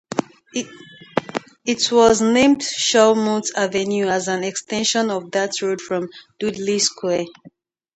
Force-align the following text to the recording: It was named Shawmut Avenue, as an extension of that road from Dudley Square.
It 1.63 1.91
was 1.91 2.21
named 2.23 2.61
Shawmut 2.63 3.51
Avenue, 3.55 4.07
as 4.07 4.27
an 4.29 4.43
extension 4.43 5.11
of 5.11 5.29
that 5.29 5.61
road 5.61 5.79
from 5.79 6.09
Dudley 6.39 6.79
Square. 6.79 7.25